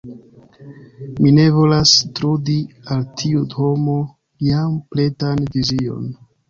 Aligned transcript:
Mi 1.25 1.33
ne 1.35 1.45
volas 1.57 1.93
trudi 2.21 2.57
al 2.97 3.07
tiu 3.23 3.45
homo 3.59 4.01
jam 4.51 4.77
pretan 4.95 5.51
vizion. 5.57 6.15